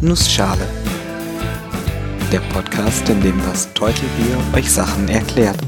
[0.00, 0.64] Nussschale.
[2.30, 5.58] Der Podcast, in dem das Teutelbier euch Sachen erklärt.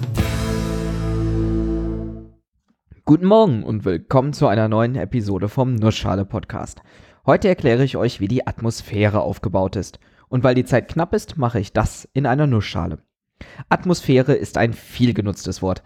[3.05, 6.81] Guten Morgen und willkommen zu einer neuen Episode vom Nussschale Podcast.
[7.27, 9.99] Heute erkläre ich euch, wie die Atmosphäre aufgebaut ist.
[10.29, 13.03] Und weil die Zeit knapp ist, mache ich das in einer Nussschale.
[13.69, 15.83] Atmosphäre ist ein viel genutztes Wort.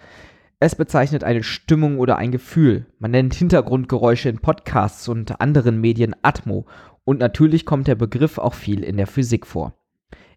[0.61, 2.87] Es bezeichnet eine Stimmung oder ein Gefühl.
[2.99, 6.67] Man nennt Hintergrundgeräusche in Podcasts und anderen Medien Atmo
[7.05, 9.75] und natürlich kommt der Begriff auch viel in der Physik vor.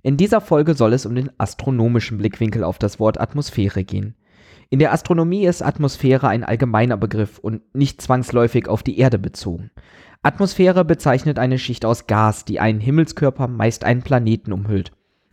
[0.04, 4.16] In dieser Folge soll es um den astronomischen Blickwinkel auf das Wort Atmosphäre gehen.
[4.70, 9.72] In der Astronomie ist Atmosphäre ein allgemeiner Begriff und nicht zwangsläufig auf die Erde bezogen.
[10.24, 14.92] Atmosphäre bezeichnet eine Schicht aus Gas, die einen Himmelskörper, meist einen Planeten umhüllt.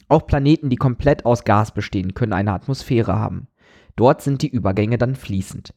[0.08, 3.48] Auch Planeten, die komplett aus Gas bestehen, können eine Atmosphäre haben.
[3.96, 5.74] Dort sind die Übergänge dann fließend.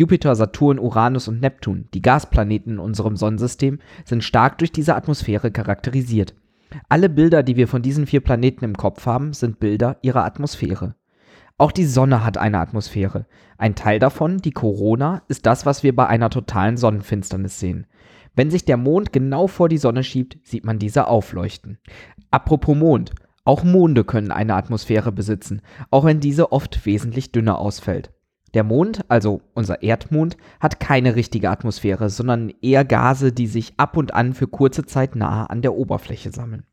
[0.00, 5.50] Jupiter, Saturn, Uranus und Neptun, die Gasplaneten in unserem Sonnensystem, sind stark durch diese Atmosphäre
[5.50, 6.34] charakterisiert.
[6.88, 10.94] Alle Bilder, die wir von diesen vier Planeten im Kopf haben, sind Bilder ihrer Atmosphäre.
[11.58, 13.26] Auch die Sonne hat eine Atmosphäre.
[13.58, 17.86] Ein Teil davon, die Corona, ist das, was wir bei einer totalen Sonnenfinsternis sehen.
[18.34, 21.76] Wenn sich der Mond genau vor die Sonne schiebt, sieht man diese aufleuchten.
[22.30, 23.12] Apropos Mond.
[23.44, 28.14] Auch Monde können eine Atmosphäre besitzen, auch wenn diese oft wesentlich dünner ausfällt.
[28.54, 33.96] Der Mond, also unser Erdmond, hat keine richtige Atmosphäre, sondern eher Gase, die sich ab
[33.96, 36.64] und an für kurze Zeit nahe an der Oberfläche sammeln.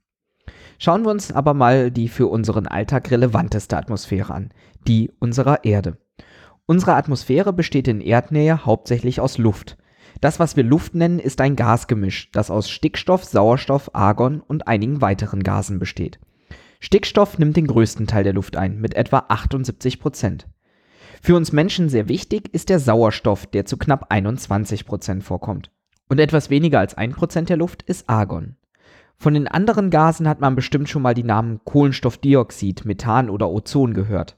[0.79, 4.51] Schauen wir uns aber mal die für unseren Alltag relevanteste Atmosphäre an,
[4.87, 5.97] die unserer Erde.
[6.65, 9.77] Unsere Atmosphäre besteht in Erdnähe hauptsächlich aus Luft.
[10.21, 15.01] Das, was wir Luft nennen, ist ein Gasgemisch, das aus Stickstoff, Sauerstoff, Argon und einigen
[15.01, 16.19] weiteren Gasen besteht.
[16.79, 20.47] Stickstoff nimmt den größten Teil der Luft ein, mit etwa 78 Prozent.
[21.21, 25.71] Für uns Menschen sehr wichtig ist der Sauerstoff, der zu knapp 21 Prozent vorkommt.
[26.09, 28.55] Und etwas weniger als 1 Prozent der Luft ist Argon.
[29.17, 33.93] Von den anderen Gasen hat man bestimmt schon mal die Namen Kohlenstoffdioxid, Methan oder Ozon
[33.93, 34.37] gehört.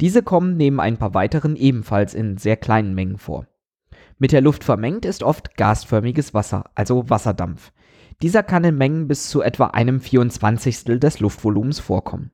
[0.00, 3.46] Diese kommen neben ein paar weiteren ebenfalls in sehr kleinen Mengen vor.
[4.18, 7.72] Mit der Luft vermengt ist oft gasförmiges Wasser, also Wasserdampf.
[8.22, 10.84] Dieser kann in Mengen bis zu etwa einem 24.
[10.84, 12.30] des Luftvolumens vorkommen.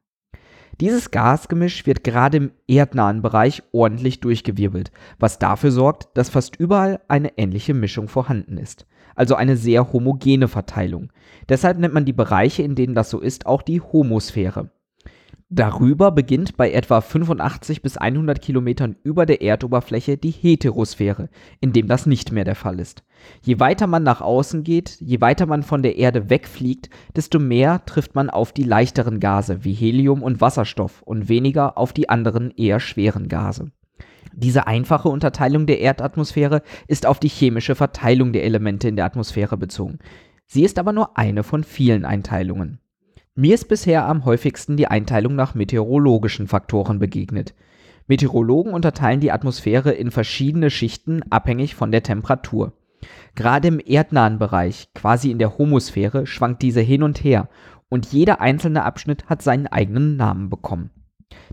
[0.81, 7.01] Dieses Gasgemisch wird gerade im erdnahen Bereich ordentlich durchgewirbelt, was dafür sorgt, dass fast überall
[7.09, 8.87] eine ähnliche Mischung vorhanden ist.
[9.15, 11.11] Also eine sehr homogene Verteilung.
[11.49, 14.69] Deshalb nennt man die Bereiche, in denen das so ist, auch die Homosphäre.
[15.49, 21.29] Darüber beginnt bei etwa 85 bis 100 Kilometern über der Erdoberfläche die Heterosphäre,
[21.61, 23.05] in dem das nicht mehr der Fall ist.
[23.43, 27.85] Je weiter man nach außen geht, je weiter man von der Erde wegfliegt, desto mehr
[27.87, 32.51] trifft man auf die leichteren Gase wie Helium und Wasserstoff und weniger auf die anderen
[32.51, 33.71] eher schweren Gase.
[34.33, 39.57] Diese einfache Unterteilung der Erdatmosphäre ist auf die chemische Verteilung der Elemente in der Atmosphäre
[39.57, 40.01] bezogen.
[40.47, 42.81] Sie ist aber nur eine von vielen Einteilungen.
[43.39, 47.55] Mir ist bisher am häufigsten die Einteilung nach meteorologischen Faktoren begegnet.
[48.07, 52.73] Meteorologen unterteilen die Atmosphäre in verschiedene Schichten abhängig von der Temperatur.
[53.35, 57.51] Gerade im erdnahen Bereich, quasi in der Homosphäre, schwankt diese hin und her
[57.91, 60.89] und jeder einzelne Abschnitt hat seinen eigenen Namen bekommen.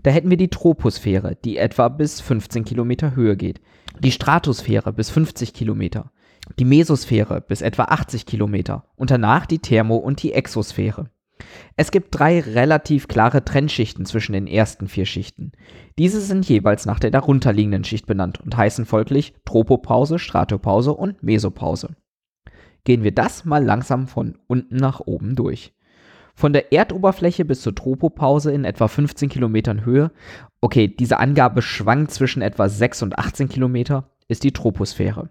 [0.02, 3.60] Da hätten wir die Troposphäre, die etwa bis 15 Kilometer Höhe geht,
[4.00, 6.12] die Stratosphäre bis 50 Kilometer,
[6.58, 11.10] die Mesosphäre bis etwa 80 Kilometer und danach die Thermo- und die Exosphäre.
[11.76, 15.52] Es gibt drei relativ klare Trennschichten zwischen den ersten vier Schichten.
[15.98, 21.96] Diese sind jeweils nach der darunterliegenden Schicht benannt und heißen folglich Tropopause, Stratopause und Mesopause.
[22.84, 25.74] Gehen wir das mal langsam von unten nach oben durch.
[26.34, 30.10] Von der Erdoberfläche bis zur Tropopause in etwa 15 Kilometern Höhe,
[30.60, 35.28] okay, diese Angabe schwankt zwischen etwa 6 und 18 Kilometer, ist die Troposphäre.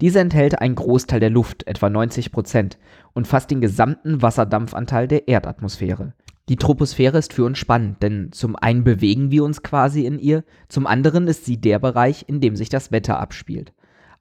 [0.00, 2.78] Diese enthält einen Großteil der Luft, etwa 90 Prozent,
[3.12, 6.14] und fast den gesamten Wasserdampfanteil der Erdatmosphäre.
[6.48, 10.44] Die Troposphäre ist für uns spannend, denn zum einen bewegen wir uns quasi in ihr,
[10.68, 13.72] zum anderen ist sie der Bereich, in dem sich das Wetter abspielt.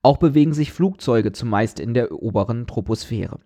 [0.01, 3.40] Auch bewegen sich Flugzeuge zumeist in der oberen Troposphäre.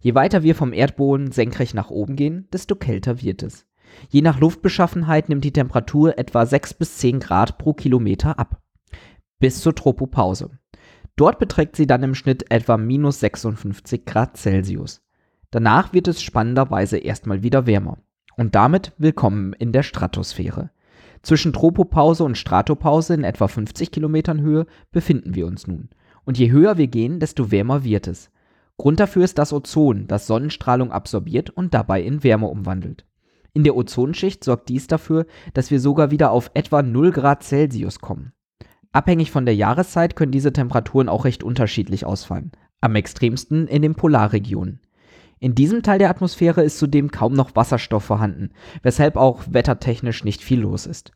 [0.00, 3.66] Je weiter wir vom Erdboden senkrecht nach oben gehen, desto kälter wird es.
[4.08, 8.62] Je nach Luftbeschaffenheit nimmt die Temperatur etwa 6 bis 10 Grad pro Kilometer ab.
[9.38, 10.50] Bis zur Tropopause.
[11.18, 15.02] Dort beträgt sie dann im Schnitt etwa minus 56 Grad Celsius.
[15.50, 17.98] Danach wird es spannenderweise erstmal wieder wärmer.
[18.36, 20.70] Und damit willkommen in der Stratosphäre.
[21.22, 25.88] Zwischen Tropopause und Stratopause in etwa 50 Kilometern Höhe befinden wir uns nun.
[26.24, 28.30] Und je höher wir gehen, desto wärmer wird es.
[28.76, 33.06] Grund dafür ist das Ozon, das Sonnenstrahlung absorbiert und dabei in Wärme umwandelt.
[33.54, 37.98] In der Ozonschicht sorgt dies dafür, dass wir sogar wieder auf etwa 0 Grad Celsius
[37.98, 38.34] kommen.
[38.92, 42.52] Abhängig von der Jahreszeit können diese Temperaturen auch recht unterschiedlich ausfallen.
[42.80, 44.80] Am extremsten in den Polarregionen.
[45.40, 48.50] In diesem Teil der Atmosphäre ist zudem kaum noch Wasserstoff vorhanden,
[48.82, 51.12] weshalb auch wettertechnisch nicht viel los ist.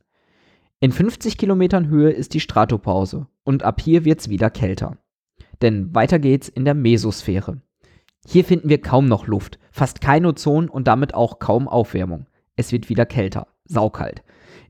[0.81, 4.99] In 50 Kilometern Höhe ist die Stratopause und ab hier wird's wieder kälter.
[5.61, 7.61] Denn weiter geht's in der Mesosphäre.
[8.27, 12.27] Hier finden wir kaum noch Luft, fast kein Ozon und damit auch kaum Aufwärmung.
[12.57, 14.23] Es wird wieder kälter, saukalt.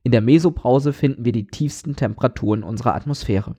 [0.03, 3.57] In der Mesopause finden wir die tiefsten Temperaturen unserer Atmosphäre.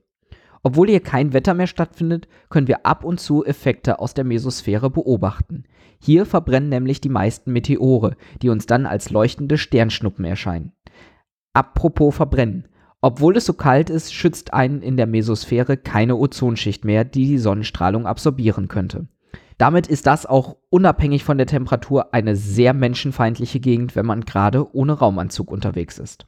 [0.64, 4.90] Obwohl hier kein Wetter mehr stattfindet, können wir ab und zu Effekte aus der Mesosphäre
[4.90, 5.66] beobachten.
[6.00, 10.72] Hier verbrennen nämlich die meisten Meteore, die uns dann als leuchtende Sternschnuppen erscheinen.
[11.54, 12.68] Apropos Verbrennen.
[13.02, 17.38] Obwohl es so kalt ist, schützt einen in der Mesosphäre keine Ozonschicht mehr, die die
[17.38, 19.08] Sonnenstrahlung absorbieren könnte.
[19.58, 24.74] Damit ist das auch unabhängig von der Temperatur eine sehr menschenfeindliche Gegend, wenn man gerade
[24.76, 26.26] ohne Raumanzug unterwegs ist.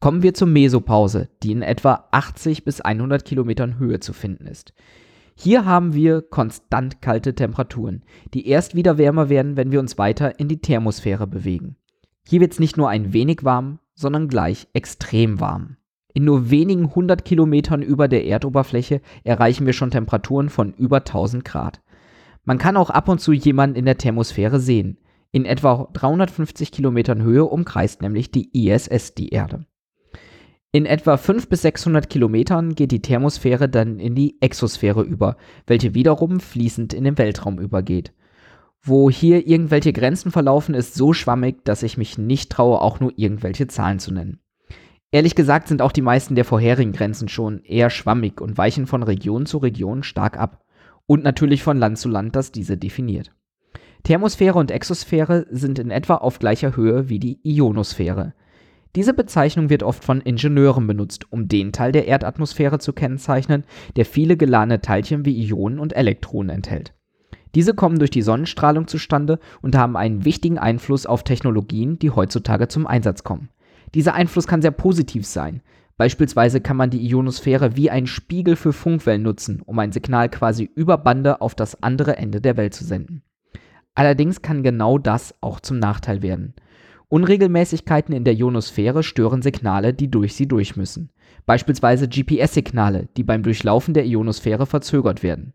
[0.00, 4.72] Kommen wir zur Mesopause, die in etwa 80 bis 100 Kilometern Höhe zu finden ist.
[5.36, 8.04] Hier haben wir konstant kalte Temperaturen,
[8.34, 11.76] die erst wieder wärmer werden, wenn wir uns weiter in die Thermosphäre bewegen.
[12.26, 15.76] Hier wird es nicht nur ein wenig warm, sondern gleich extrem warm.
[16.14, 21.44] In nur wenigen hundert Kilometern über der Erdoberfläche erreichen wir schon Temperaturen von über 1000
[21.44, 21.80] Grad.
[22.44, 24.98] Man kann auch ab und zu jemanden in der Thermosphäre sehen.
[25.30, 29.66] In etwa 350 Kilometern Höhe umkreist nämlich die ISS die Erde.
[30.72, 35.36] In etwa 500 bis 600 Kilometern geht die Thermosphäre dann in die Exosphäre über,
[35.66, 38.12] welche wiederum fließend in den Weltraum übergeht.
[38.82, 43.12] Wo hier irgendwelche Grenzen verlaufen, ist so schwammig, dass ich mich nicht traue, auch nur
[43.16, 44.40] irgendwelche Zahlen zu nennen.
[45.12, 49.02] Ehrlich gesagt sind auch die meisten der vorherigen Grenzen schon eher schwammig und weichen von
[49.02, 50.61] Region zu Region stark ab.
[51.12, 53.32] Und natürlich von Land zu Land, das diese definiert.
[54.02, 58.32] Thermosphäre und Exosphäre sind in etwa auf gleicher Höhe wie die Ionosphäre.
[58.96, 63.64] Diese Bezeichnung wird oft von Ingenieuren benutzt, um den Teil der Erdatmosphäre zu kennzeichnen,
[63.96, 66.94] der viele geladene Teilchen wie Ionen und Elektronen enthält.
[67.54, 72.68] Diese kommen durch die Sonnenstrahlung zustande und haben einen wichtigen Einfluss auf Technologien, die heutzutage
[72.68, 73.50] zum Einsatz kommen.
[73.94, 75.60] Dieser Einfluss kann sehr positiv sein.
[76.02, 80.68] Beispielsweise kann man die Ionosphäre wie ein Spiegel für Funkwellen nutzen, um ein Signal quasi
[80.74, 83.22] über Bande auf das andere Ende der Welt zu senden.
[83.94, 86.54] Allerdings kann genau das auch zum Nachteil werden.
[87.08, 91.10] Unregelmäßigkeiten in der Ionosphäre stören Signale, die durch sie durch müssen.
[91.46, 95.54] Beispielsweise GPS-Signale, die beim Durchlaufen der Ionosphäre verzögert werden.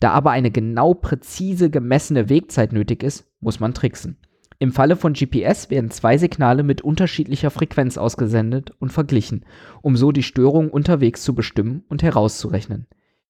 [0.00, 4.16] Da aber eine genau präzise gemessene Wegzeit nötig ist, muss man tricksen.
[4.60, 9.44] Im Falle von GPS werden zwei Signale mit unterschiedlicher Frequenz ausgesendet und verglichen,
[9.82, 12.88] um so die Störung unterwegs zu bestimmen und herauszurechnen.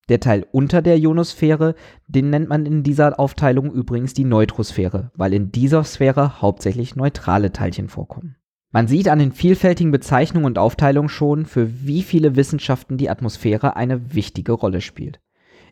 [0.08, 1.74] Der Teil unter der Ionosphäre,
[2.06, 7.52] den nennt man in dieser Aufteilung übrigens die Neutrosphäre, weil in dieser Sphäre hauptsächlich neutrale
[7.52, 8.36] Teilchen vorkommen.
[8.70, 13.76] Man sieht an den vielfältigen Bezeichnungen und Aufteilungen schon, für wie viele Wissenschaften die Atmosphäre
[13.76, 15.20] eine wichtige Rolle spielt.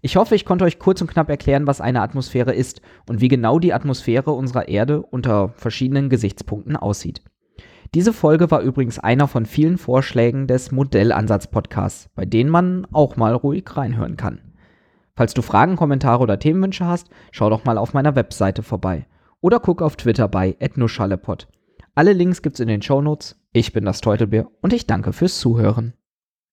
[0.03, 3.29] Ich hoffe, ich konnte euch kurz und knapp erklären, was eine Atmosphäre ist und wie
[3.29, 7.23] genau die Atmosphäre unserer Erde unter verschiedenen Gesichtspunkten aussieht.
[7.95, 13.35] Diese Folge war übrigens einer von vielen Vorschlägen des Modellansatz-Podcasts, bei denen man auch mal
[13.35, 14.41] ruhig reinhören kann.
[15.15, 19.07] Falls du Fragen, Kommentare oder Themenwünsche hast, schau doch mal auf meiner Webseite vorbei.
[19.41, 21.49] Oder guck auf Twitter bei @nuschalepod.
[21.95, 23.41] Alle Links gibt's in den Shownotes.
[23.53, 25.95] Ich bin das Teutelbier und ich danke fürs Zuhören.